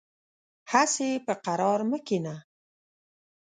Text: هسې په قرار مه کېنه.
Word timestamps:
هسې 0.71 1.09
په 1.25 1.33
قرار 1.45 1.79
مه 1.89 1.99
کېنه. 2.07 2.35